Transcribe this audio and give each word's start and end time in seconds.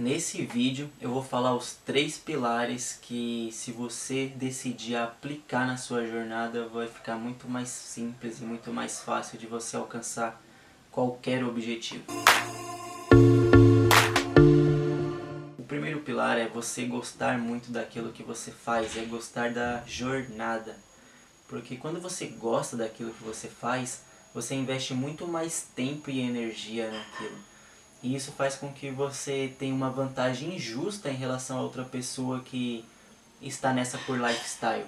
Nesse 0.00 0.40
vídeo 0.46 0.90
eu 0.98 1.10
vou 1.10 1.22
falar 1.22 1.54
os 1.54 1.74
três 1.84 2.16
pilares 2.16 2.98
que 3.02 3.50
se 3.52 3.70
você 3.70 4.28
decidir 4.28 4.96
aplicar 4.96 5.66
na 5.66 5.76
sua 5.76 6.06
jornada 6.06 6.66
vai 6.68 6.88
ficar 6.88 7.16
muito 7.16 7.46
mais 7.46 7.68
simples 7.68 8.40
e 8.40 8.42
muito 8.42 8.72
mais 8.72 9.02
fácil 9.02 9.38
de 9.38 9.46
você 9.46 9.76
alcançar 9.76 10.40
qualquer 10.90 11.44
objetivo. 11.44 12.04
O 15.58 15.62
primeiro 15.64 16.00
pilar 16.00 16.38
é 16.38 16.48
você 16.48 16.86
gostar 16.86 17.36
muito 17.36 17.70
daquilo 17.70 18.10
que 18.10 18.22
você 18.22 18.50
faz, 18.50 18.96
é 18.96 19.04
gostar 19.04 19.52
da 19.52 19.82
jornada. 19.86 20.78
Porque 21.46 21.76
quando 21.76 22.00
você 22.00 22.24
gosta 22.24 22.74
daquilo 22.74 23.12
que 23.12 23.22
você 23.22 23.48
faz, 23.48 24.00
você 24.32 24.54
investe 24.54 24.94
muito 24.94 25.28
mais 25.28 25.68
tempo 25.76 26.08
e 26.08 26.20
energia 26.20 26.90
naquilo. 26.90 27.49
E 28.02 28.14
isso 28.14 28.32
faz 28.32 28.56
com 28.56 28.72
que 28.72 28.90
você 28.90 29.54
tenha 29.58 29.74
uma 29.74 29.90
vantagem 29.90 30.54
injusta 30.54 31.10
em 31.10 31.16
relação 31.16 31.58
a 31.58 31.62
outra 31.62 31.84
pessoa 31.84 32.40
que 32.40 32.84
está 33.42 33.72
nessa 33.72 33.98
por 33.98 34.18
lifestyle. 34.18 34.86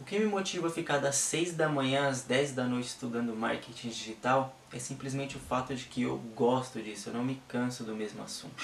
O 0.00 0.04
que 0.04 0.18
me 0.18 0.26
motiva 0.26 0.66
a 0.66 0.70
ficar 0.70 0.98
das 0.98 1.16
6 1.16 1.54
da 1.54 1.68
manhã 1.68 2.08
às 2.08 2.22
10 2.22 2.52
da 2.52 2.64
noite 2.64 2.88
estudando 2.88 3.34
marketing 3.34 3.88
digital 3.88 4.54
é 4.72 4.78
simplesmente 4.78 5.36
o 5.36 5.40
fato 5.40 5.74
de 5.74 5.84
que 5.84 6.02
eu 6.02 6.18
gosto 6.34 6.82
disso, 6.82 7.08
eu 7.08 7.14
não 7.14 7.24
me 7.24 7.40
canso 7.48 7.84
do 7.84 7.94
mesmo 7.94 8.22
assunto. 8.22 8.62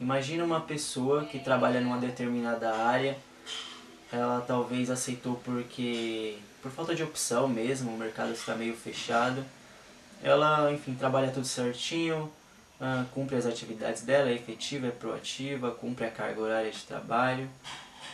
Imagina 0.00 0.44
uma 0.44 0.60
pessoa 0.60 1.24
que 1.24 1.38
trabalha 1.38 1.80
numa 1.80 1.98
determinada 1.98 2.74
área, 2.74 3.16
ela 4.10 4.40
talvez 4.40 4.90
aceitou 4.90 5.36
porque 5.44 6.38
por 6.60 6.72
falta 6.72 6.94
de 6.94 7.02
opção 7.02 7.46
mesmo, 7.48 7.92
o 7.92 7.98
mercado 7.98 8.32
está 8.32 8.54
meio 8.54 8.74
fechado 8.74 9.44
ela, 10.22 10.72
enfim, 10.72 10.94
trabalha 10.94 11.32
tudo 11.32 11.46
certinho, 11.46 12.30
uh, 12.80 13.04
cumpre 13.12 13.36
as 13.36 13.44
atividades 13.44 14.02
dela, 14.02 14.30
é 14.30 14.34
efetiva, 14.34 14.86
é 14.86 14.90
proativa, 14.90 15.72
cumpre 15.72 16.04
a 16.04 16.10
carga 16.10 16.40
horária 16.40 16.70
de 16.70 16.82
trabalho. 16.84 17.50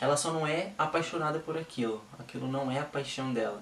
Ela 0.00 0.17
só 0.17 0.33
não 0.33 0.47
é 0.47 0.73
apaixonada 0.78 1.39
por 1.39 1.59
aquilo, 1.59 2.03
aquilo 2.19 2.48
não 2.48 2.70
é 2.70 2.78
a 2.78 2.84
paixão 2.84 3.33
dela. 3.33 3.61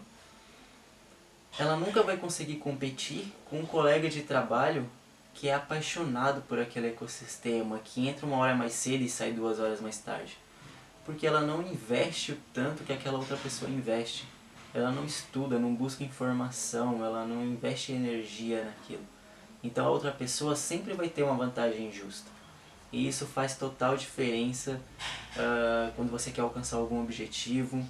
Ela 1.59 1.77
nunca 1.77 2.03
vai 2.03 2.17
conseguir 2.19 2.57
competir 2.57 3.33
com 3.51 3.61
um 3.61 3.67
colega 3.67 4.09
de 4.09 4.23
trabalho 4.23 4.89
que 5.35 5.49
é 5.49 5.55
apaixonado 5.55 6.43
por 6.43 6.59
aquele 6.59 6.89
ecossistema, 6.89 7.79
que 7.83 8.09
entra 8.09 8.27
uma 8.27 8.37
hora 8.37 8.55
mais 8.55 8.73
cedo 8.73 9.03
e 9.03 9.09
sai 9.09 9.33
duas 9.33 9.59
horas 9.59 9.81
mais 9.81 9.99
tarde. 9.99 10.39
Porque 11.05 11.27
ela 11.27 11.41
não 11.41 11.63
investe 11.63 12.33
o 12.33 12.39
tanto 12.55 12.85
que 12.85 12.93
aquela 12.93 13.19
outra 13.19 13.37
pessoa 13.37 13.71
investe 13.71 14.25
ela 14.77 14.93
não 14.93 15.07
estuda, 15.07 15.59
não 15.59 15.75
busca 15.75 16.05
informação, 16.05 17.03
ela 17.03 17.25
não 17.25 17.43
investe 17.43 17.93
energia 17.93 18.63
naquilo. 18.63 19.03
Então 19.65 19.87
a 19.87 19.91
outra 19.91 20.13
pessoa 20.13 20.55
sempre 20.55 20.93
vai 20.93 21.09
ter 21.09 21.23
uma 21.23 21.35
vantagem 21.35 21.91
justa. 21.91 22.31
E 22.93 23.09
isso 23.09 23.25
faz 23.25 23.57
total 23.57 23.97
diferença 23.97 24.79
uh, 25.35 25.91
quando 25.97 26.11
você 26.11 26.31
quer 26.31 26.43
alcançar 26.43 26.77
algum 26.77 27.03
objetivo. 27.03 27.83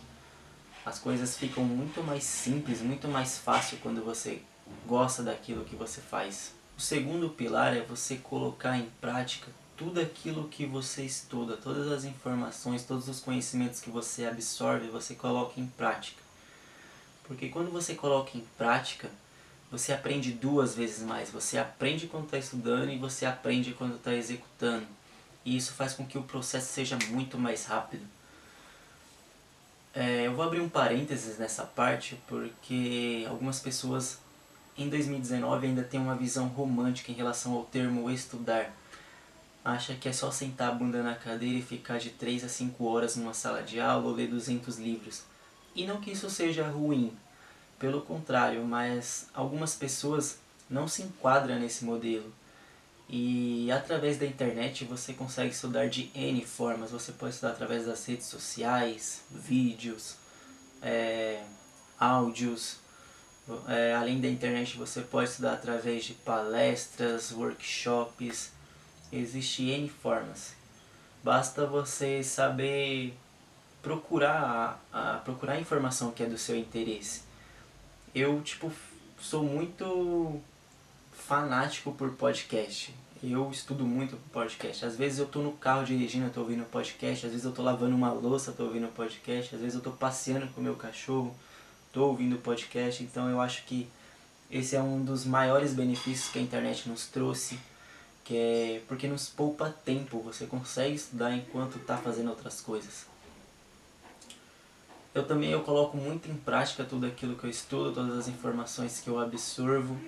As 0.85 1.01
coisas 1.01 1.37
ficam 1.37 1.65
muito 1.65 2.05
mais 2.05 2.23
simples, 2.23 2.81
muito 2.81 3.09
mais 3.09 3.37
fácil 3.37 3.79
quando 3.83 4.05
você 4.05 4.41
gosta 4.87 5.25
daquilo 5.25 5.65
que 5.65 5.75
você 5.75 6.01
faz. 6.01 6.55
O 6.79 6.81
segundo 6.81 7.31
pilar 7.31 7.77
é 7.77 7.81
você 7.81 8.15
colocar 8.17 8.79
em 8.79 8.89
prática 9.01 9.49
tudo 9.77 10.01
aquilo 10.01 10.47
que 10.47 10.65
você 10.65 11.03
estuda, 11.03 11.57
todas 11.57 11.91
as 11.91 12.05
informações, 12.05 12.85
todos 12.85 13.09
os 13.09 13.19
conhecimentos 13.19 13.81
que 13.81 13.91
você 13.91 14.25
absorve, 14.25 14.87
você 14.87 15.17
coloca 15.17 15.61
em 15.61 15.67
prática. 15.67 16.26
Porque 17.27 17.49
quando 17.49 17.71
você 17.71 17.95
coloca 17.95 18.37
em 18.37 18.45
prática, 18.57 19.11
você 19.71 19.93
aprende 19.93 20.33
duas 20.33 20.75
vezes 20.75 21.03
mais. 21.03 21.31
Você 21.31 21.59
aprende 21.59 22.07
quando 22.07 22.25
está 22.25 22.39
estudando 22.39 22.91
e 22.91 22.99
você 22.99 23.27
aprende 23.27 23.75
quando 23.75 23.97
está 23.97 24.15
executando. 24.15 24.87
E 25.45 25.57
isso 25.57 25.73
faz 25.73 25.93
com 25.93 26.07
que 26.07 26.19
o 26.19 26.23
processo 26.23 26.73
seja 26.73 26.99
muito 27.09 27.39
mais 27.39 27.65
rápido. 27.67 28.05
É, 29.95 30.27
eu 30.27 30.35
vou 30.35 30.45
abrir 30.45 30.61
um 30.61 30.69
parênteses 30.69 31.39
nessa 31.39 31.65
parte 31.65 32.19
porque 32.29 33.25
algumas 33.29 33.59
pessoas 33.61 34.19
em 34.77 34.91
2019 34.91 35.69
ainda 35.69 35.83
têm 35.83 35.99
uma 35.99 36.15
visão 36.15 36.49
romântica 36.49 37.11
em 37.11 37.15
relação 37.15 37.55
ao 37.55 37.65
termo 37.65 38.11
estudar. 38.11 38.71
Acha 39.65 39.95
que 39.95 40.09
é 40.09 40.13
só 40.13 40.31
sentar 40.31 40.69
a 40.69 40.73
bunda 40.73 41.03
na 41.03 41.15
cadeira 41.15 41.59
e 41.59 41.63
ficar 41.63 41.99
de 41.99 42.11
3 42.11 42.45
a 42.45 42.49
5 42.49 42.85
horas 42.85 43.17
numa 43.17 43.35
sala 43.35 43.63
de 43.63 43.81
aula 43.81 44.07
ou 44.07 44.15
ler 44.15 44.29
200 44.29 44.79
livros. 44.79 45.25
E 45.77 45.87
não 45.87 46.01
que 46.01 46.11
isso 46.11 46.31
seja 46.31 46.67
ruim, 46.67 47.15
pelo 47.79 48.01
contrário, 48.01 48.65
mas 48.65 49.29
algumas 49.35 49.75
pessoas 49.75 50.39
não 50.71 50.89
se 50.89 51.03
enquadram 51.03 51.61
nesse 51.61 51.85
modelo. 51.85 52.33
E 53.09 53.71
através 53.71 54.19
da 54.19 54.25
internet 54.25 54.87
você 54.87 55.13
consegue 55.13 55.51
estudar 55.51 55.89
de 55.89 56.11
N 56.15 56.45
formas. 56.47 56.91
Você 56.91 57.13
pode 57.13 57.35
estudar 57.35 57.53
através 57.53 57.85
das 57.85 58.05
redes 58.07 58.27
sociais, 58.27 59.21
vídeos, 59.31 60.17
é, 60.81 61.45
áudios. 62.01 62.79
É, 63.69 63.95
além 63.95 64.19
da 64.21 64.29
internet 64.29 64.77
você 64.79 65.03
pode 65.03 65.29
estudar 65.29 65.53
através 65.53 66.07
de 66.07 66.15
palestras, 66.15 67.33
workshops. 67.33 68.51
Existem 69.13 69.69
N 69.69 69.89
formas. 69.91 70.55
Basta 71.23 71.67
você 71.67 72.25
saber 72.25 73.15
procurar 73.87 74.81
a, 74.93 75.15
a 75.15 75.19
procurar 75.19 75.53
a 75.53 75.61
informação 75.61 76.11
que 76.11 76.21
é 76.21 76.27
do 76.27 76.37
seu 76.37 76.57
interesse. 76.57 77.21
Eu, 78.13 78.41
tipo, 78.43 78.73
sou 79.21 79.45
muito 79.45 80.41
fanático 81.13 81.93
por 81.93 82.11
podcast. 82.15 82.93
Eu 83.23 83.49
estudo 83.49 83.85
muito 83.85 84.17
podcast. 84.33 84.85
Às 84.85 84.97
vezes 84.97 85.21
eu 85.21 85.27
tô 85.27 85.41
no 85.41 85.53
carro 85.53 85.85
dirigindo, 85.85 86.27
eu 86.27 86.33
tô 86.33 86.41
ouvindo 86.41 86.65
podcast, 86.65 87.27
às 87.27 87.31
vezes 87.31 87.47
eu 87.47 87.53
tô 87.53 87.63
lavando 87.63 87.95
uma 87.95 88.13
louça, 88.13 88.51
tô 88.51 88.65
ouvindo 88.65 88.89
podcast, 88.89 89.55
às 89.55 89.61
vezes 89.61 89.77
eu 89.77 89.81
tô 89.81 89.93
passeando 89.93 90.49
com 90.49 90.61
o 90.61 90.65
meu 90.65 90.75
cachorro, 90.75 91.33
tô 91.93 92.09
ouvindo 92.09 92.39
podcast. 92.39 93.05
Então 93.05 93.31
eu 93.31 93.41
acho 93.41 93.65
que 93.67 93.89
esse 94.51 94.75
é 94.75 94.83
um 94.83 95.05
dos 95.05 95.25
maiores 95.25 95.73
benefícios 95.73 96.29
que 96.33 96.41
a 96.41 96.43
internet 96.43 96.89
nos 96.89 97.07
trouxe, 97.07 97.57
que 98.25 98.37
é 98.37 98.83
porque 98.89 99.07
nos 99.07 99.29
poupa 99.29 99.73
tempo, 99.85 100.19
você 100.19 100.45
consegue 100.45 100.97
estudar 100.97 101.33
enquanto 101.37 101.79
tá 101.79 101.97
fazendo 101.97 102.31
outras 102.31 102.61
coisas. 102.61 103.15
Eu 105.17 105.25
também 105.25 105.49
eu 105.49 105.63
coloco 105.63 105.97
muito 105.97 106.31
em 106.31 106.37
prática 106.37 106.85
tudo 106.85 107.07
aquilo 107.07 107.37
que 107.37 107.45
eu 107.45 107.49
estudo, 107.49 107.91
todas 107.91 108.19
as 108.19 108.29
informações 108.29 109.01
que 109.01 109.09
eu 109.09 109.19
absorvo 109.19 109.99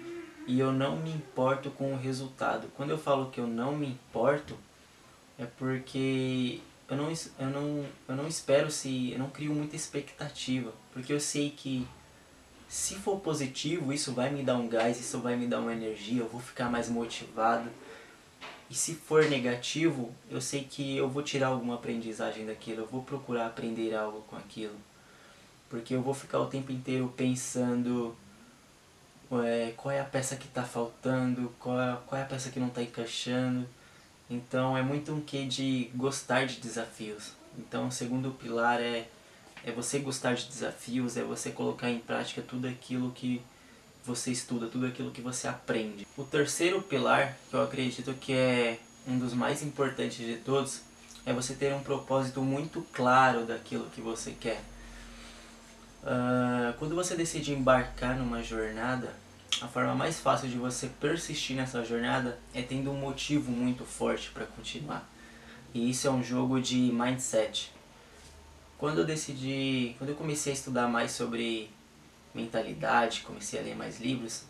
e 0.47 0.61
eu 0.61 0.71
não 0.71 0.97
me 0.97 1.11
importo 1.11 1.71
com 1.71 1.95
o 1.95 1.97
resultado. 1.97 2.69
Quando 2.77 2.91
eu 2.91 2.99
falo 2.99 3.31
que 3.31 3.41
eu 3.41 3.47
não 3.47 3.75
me 3.75 3.87
importo, 3.87 4.55
é 5.39 5.47
porque 5.47 6.61
eu 6.91 6.95
não, 6.99 7.11
eu 7.39 7.47
não, 7.49 7.87
eu 8.07 8.17
não 8.17 8.29
espero 8.29 8.71
se. 8.71 9.13
Eu 9.13 9.19
não 9.19 9.31
crio 9.31 9.55
muita 9.55 9.75
expectativa. 9.75 10.75
Porque 10.93 11.11
eu 11.11 11.21
sei 11.21 11.49
que 11.57 11.89
se 12.69 12.95
for 12.97 13.19
positivo, 13.19 13.95
isso 13.95 14.13
vai 14.13 14.29
me 14.29 14.43
dar 14.43 14.57
um 14.57 14.69
gás, 14.69 15.01
isso 15.01 15.21
vai 15.21 15.37
me 15.37 15.47
dar 15.47 15.61
uma 15.61 15.73
energia, 15.73 16.21
eu 16.21 16.29
vou 16.29 16.43
ficar 16.43 16.71
mais 16.71 16.91
motivado. 16.91 17.71
E 18.69 18.75
se 18.75 18.93
for 18.95 19.25
negativo, 19.25 20.15
eu 20.31 20.43
sei 20.43 20.65
que 20.65 20.99
eu 20.99 21.09
vou 21.09 21.23
tirar 21.23 21.47
alguma 21.47 21.77
aprendizagem 21.77 22.45
daquilo, 22.45 22.83
eu 22.83 22.87
vou 22.87 23.03
procurar 23.03 23.47
aprender 23.47 23.95
algo 23.95 24.21
com 24.29 24.37
aquilo. 24.37 24.77
Porque 25.69 25.95
eu 25.95 26.03
vou 26.03 26.15
ficar 26.15 26.39
o 26.39 26.47
tempo 26.47 26.73
inteiro 26.73 27.13
pensando 27.17 28.17
é, 29.45 29.73
qual 29.77 29.93
é 29.93 30.01
a 30.01 30.05
peça 30.05 30.37
que 30.37 30.47
está 30.47 30.63
faltando, 30.63 31.53
qual 31.59 31.81
é, 31.81 31.99
qual 32.07 32.21
é 32.21 32.25
a 32.25 32.27
peça 32.27 32.51
que 32.51 32.59
não 32.59 32.69
está 32.69 32.83
encaixando. 32.83 33.67
Então 34.31 34.77
é 34.77 34.83
muito 34.83 35.13
um 35.13 35.21
quê 35.21 35.45
de 35.45 35.91
gostar 35.95 36.47
de 36.47 36.57
desafios. 36.61 37.33
Então 37.59 37.89
o 37.89 37.93
segundo 37.93 38.31
pilar 38.31 38.81
é, 38.81 39.09
é 39.65 39.73
você 39.73 39.99
gostar 39.99 40.35
de 40.35 40.47
desafios, 40.47 41.17
é 41.17 41.23
você 41.23 41.51
colocar 41.51 41.91
em 41.91 41.99
prática 41.99 42.43
tudo 42.43 42.67
aquilo 42.69 43.11
que 43.11 43.43
você 44.05 44.31
estuda, 44.31 44.69
tudo 44.69 44.87
aquilo 44.87 45.11
que 45.11 45.21
você 45.21 45.49
aprende. 45.49 46.07
O 46.17 46.25
terceiro 46.25 46.81
pilar, 46.81 47.37
que 47.51 47.55
eu 47.55 47.63
acredito 47.63 48.15
que 48.15 48.33
é 48.33 48.79
um 49.07 49.19
dos 49.19 49.35
mais 49.35 49.63
importantes 49.63 50.19
de 50.19 50.37
todos, 50.37 50.81
é 51.27 51.33
você 51.33 51.55
ter 51.55 51.75
um 51.75 51.83
propósito 51.83 52.41
muito 52.41 52.81
claro 52.93 53.45
daquilo 53.45 53.91
que 53.91 54.01
você 54.01 54.33
quer. 54.33 54.63
Uh, 56.03 56.73
quando 56.79 56.95
você 56.95 57.17
decide 57.17 57.53
embarcar 57.53 58.17
numa 58.17 58.43
jornada, 58.43 59.13
a 59.61 59.67
forma 59.67 59.95
mais 59.95 60.21
fácil 60.21 60.49
de 60.49 60.57
você 60.57 60.87
persistir 61.01 61.57
nessa 61.57 61.85
jornada 61.85 62.39
é 62.55 62.63
tendo 62.63 62.91
um 62.91 62.99
motivo 62.99 63.51
muito 63.51 63.85
forte 63.85 64.31
para 64.31 64.47
continuar. 64.47 65.09
E 65.75 65.91
isso 65.91 66.07
é 66.07 66.11
um 66.11 66.23
jogo 66.23 66.61
de 66.61 66.77
mindset. 66.77 67.73
Quando 68.79 68.99
eu 68.99 69.05
decidi, 69.05 69.97
quando 69.99 70.11
eu 70.11 70.17
comecei 70.17 70.53
a 70.53 70.55
estudar 70.55 70.87
mais 70.87 71.11
sobre 71.11 71.71
mentalidade, 72.35 73.23
comecei 73.23 73.59
a 73.59 73.63
ler 73.63 73.75
mais 73.75 74.01
livros, 74.01 74.45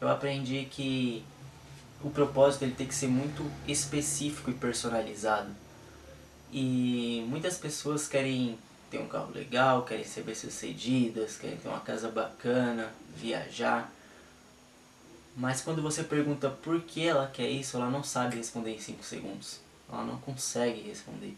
eu 0.00 0.08
aprendi 0.08 0.66
que 0.70 1.24
o 2.02 2.10
propósito 2.10 2.62
ele 2.62 2.74
tem 2.74 2.86
que 2.86 2.94
ser 2.94 3.08
muito 3.08 3.44
específico 3.66 4.50
e 4.50 4.54
personalizado. 4.54 5.50
E 6.52 7.24
muitas 7.28 7.56
pessoas 7.58 8.06
querem 8.06 8.58
ter 8.92 8.98
um 8.98 9.08
carro 9.08 9.32
legal, 9.32 9.84
querem 9.84 10.04
ser 10.04 10.22
bem-sucedidas, 10.22 11.38
querem 11.38 11.56
ter 11.56 11.66
uma 11.66 11.80
casa 11.80 12.10
bacana, 12.10 12.92
viajar. 13.16 13.90
Mas 15.34 15.62
quando 15.62 15.80
você 15.80 16.04
pergunta 16.04 16.50
por 16.50 16.82
que 16.82 17.06
ela 17.06 17.26
quer 17.26 17.48
isso, 17.48 17.78
ela 17.78 17.88
não 17.88 18.04
sabe 18.04 18.36
responder 18.36 18.74
em 18.74 18.78
5 18.78 19.02
segundos. 19.02 19.60
Ela 19.90 20.04
não 20.04 20.18
consegue 20.18 20.82
responder. 20.82 21.34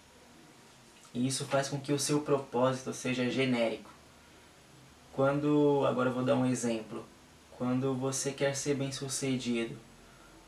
E 1.15 1.29
isso 1.29 1.45
faz 1.45 1.69
com 1.69 1.79
que 1.79 1.93
o 1.93 1.99
seu 1.99 2.23
propósito 2.23 2.93
seja 2.93 3.31
genérico. 3.31 3.89
Quando, 5.13 5.87
agora 5.87 6.11
eu 6.11 6.15
vou 6.15 6.25
dar 6.25 6.35
um 6.35 6.45
exemplo. 6.45 7.05
Quando 7.57 7.95
você 7.95 8.33
quer 8.33 8.57
ser 8.57 8.75
bem 8.75 8.91
sucedido, 8.91 9.77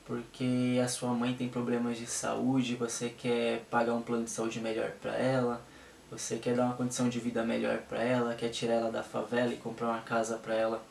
porque 0.05 0.81
a 0.85 0.89
sua 0.89 1.13
mãe 1.13 1.37
tem 1.37 1.49
problemas 1.49 1.99
de 1.99 2.07
saúde, 2.07 2.75
você 2.75 3.09
quer 3.11 3.61
pagar 3.71 3.95
um 3.95 4.03
plano 4.03 4.25
de 4.25 4.31
saúde 4.31 4.59
melhor 4.59 4.91
para 5.01 5.15
ela, 5.17 5.63
você 6.11 6.37
quer 6.37 6.55
dar 6.55 6.67
uma 6.67 6.77
condição 6.77 7.09
de 7.09 7.19
vida 7.19 7.43
melhor 7.45 7.79
para 7.79 8.03
ela, 8.03 8.35
quer 8.35 8.51
tirar 8.51 8.75
ela 8.75 8.91
da 8.91 9.03
favela 9.03 9.53
e 9.53 9.57
comprar 9.57 9.89
uma 9.89 10.01
casa 10.01 10.37
para 10.37 10.55
ela 10.55 10.83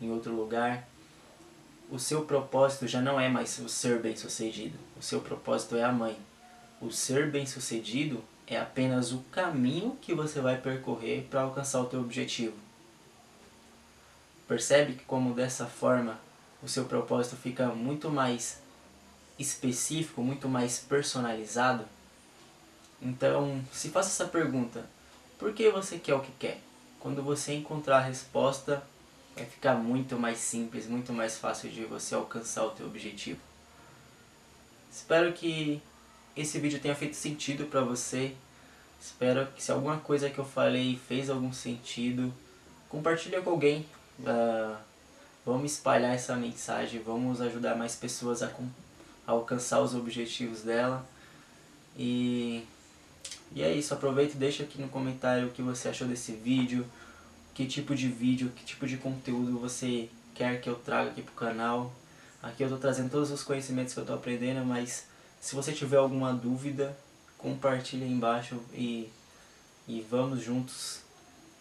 em 0.00 0.10
outro 0.10 0.34
lugar. 0.34 0.88
O 1.90 1.98
seu 1.98 2.24
propósito 2.24 2.88
já 2.88 3.00
não 3.00 3.20
é 3.20 3.28
mais 3.28 3.58
o 3.58 3.68
ser 3.68 4.00
bem-sucedido. 4.00 4.76
O 4.98 5.02
seu 5.02 5.20
propósito 5.20 5.76
é 5.76 5.84
a 5.84 5.92
mãe. 5.92 6.16
O 6.80 6.90
ser 6.90 7.30
bem-sucedido 7.30 8.24
é 8.46 8.58
apenas 8.58 9.12
o 9.12 9.18
caminho 9.30 9.96
que 10.00 10.14
você 10.14 10.40
vai 10.40 10.60
percorrer 10.60 11.26
para 11.30 11.42
alcançar 11.42 11.80
o 11.80 11.86
teu 11.86 12.00
objetivo. 12.00 12.56
Percebe 14.48 14.94
que 14.94 15.04
como 15.04 15.34
dessa 15.34 15.66
forma 15.66 16.18
o 16.62 16.68
seu 16.68 16.84
propósito 16.84 17.36
fica 17.36 17.68
muito 17.68 18.10
mais 18.10 18.58
específico, 19.38 20.22
muito 20.22 20.48
mais 20.48 20.78
personalizado? 20.78 21.86
Então, 23.04 23.62
se 23.70 23.90
faça 23.90 24.08
essa 24.08 24.30
pergunta: 24.30 24.84
por 25.38 25.52
que 25.52 25.70
você 25.70 25.98
quer 25.98 26.14
o 26.14 26.20
que 26.20 26.32
quer? 26.38 26.58
Quando 26.98 27.22
você 27.22 27.52
encontrar 27.52 27.98
a 27.98 28.00
resposta, 28.00 28.82
vai 29.36 29.44
ficar 29.44 29.74
muito 29.74 30.18
mais 30.18 30.38
simples, 30.38 30.86
muito 30.86 31.12
mais 31.12 31.36
fácil 31.36 31.68
de 31.70 31.84
você 31.84 32.14
alcançar 32.14 32.64
o 32.64 32.70
teu 32.70 32.86
objetivo. 32.86 33.38
Espero 34.90 35.32
que 35.34 35.82
esse 36.34 36.58
vídeo 36.58 36.80
tenha 36.80 36.94
feito 36.94 37.14
sentido 37.14 37.66
para 37.66 37.82
você. 37.82 38.34
Espero 39.00 39.46
que 39.48 39.62
se 39.62 39.70
alguma 39.70 39.98
coisa 39.98 40.30
que 40.30 40.38
eu 40.38 40.44
falei 40.44 40.98
fez 41.06 41.28
algum 41.28 41.52
sentido, 41.52 42.32
compartilhe 42.88 43.40
com 43.42 43.50
alguém. 43.50 43.84
Uh, 44.20 44.76
vamos 45.44 45.72
espalhar 45.72 46.14
essa 46.14 46.34
mensagem, 46.36 47.02
vamos 47.02 47.42
ajudar 47.42 47.74
mais 47.76 47.94
pessoas 47.96 48.42
a, 48.42 48.46
a 49.26 49.32
alcançar 49.32 49.80
os 49.80 49.94
objetivos 49.94 50.62
dela. 50.62 51.04
E, 51.98 52.64
e 53.54 53.62
é 53.62 53.72
isso, 53.72 53.94
aproveita 53.94 54.34
e 54.34 54.36
deixa 54.36 54.64
aqui 54.64 54.80
no 54.80 54.88
comentário 54.88 55.46
o 55.46 55.50
que 55.52 55.62
você 55.62 55.88
achou 55.88 56.08
desse 56.08 56.32
vídeo, 56.32 56.84
que 57.54 57.66
tipo 57.66 57.94
de 57.94 58.08
vídeo, 58.08 58.50
que 58.54 58.64
tipo 58.64 58.84
de 58.84 58.96
conteúdo 58.96 59.60
você 59.60 60.08
quer 60.34 60.60
que 60.60 60.68
eu 60.68 60.74
traga 60.74 61.10
aqui 61.10 61.22
pro 61.22 61.34
canal. 61.34 61.94
Aqui 62.42 62.64
eu 62.64 62.66
estou 62.66 62.80
trazendo 62.80 63.10
todos 63.10 63.30
os 63.30 63.44
conhecimentos 63.44 63.94
que 63.94 64.00
eu 64.00 64.02
estou 64.02 64.16
aprendendo, 64.16 64.64
mas 64.66 65.06
se 65.40 65.54
você 65.54 65.72
tiver 65.72 65.98
alguma 65.98 66.32
dúvida, 66.32 66.98
compartilhe 67.38 68.02
aí 68.02 68.10
embaixo 68.10 68.60
e, 68.72 69.08
e 69.86 70.04
vamos 70.10 70.42
juntos 70.42 71.02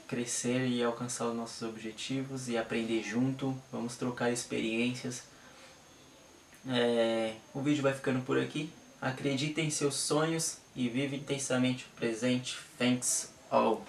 crescer 0.07 0.67
e 0.67 0.83
alcançar 0.83 1.27
os 1.27 1.35
nossos 1.35 1.61
objetivos 1.61 2.49
e 2.49 2.57
aprender 2.57 3.03
junto, 3.03 3.55
vamos 3.71 3.95
trocar 3.95 4.31
experiências. 4.31 5.23
É, 6.67 7.35
o 7.53 7.61
vídeo 7.61 7.83
vai 7.83 7.93
ficando 7.93 8.23
por 8.25 8.39
aqui. 8.39 8.71
Acredite 8.99 9.61
em 9.61 9.69
seus 9.69 9.95
sonhos 9.95 10.62
e 10.75 10.89
vive 10.89 11.17
intensamente 11.17 11.85
o 11.85 11.95
presente. 11.95 12.57
Thanks 12.77 13.31
all. 13.49 13.81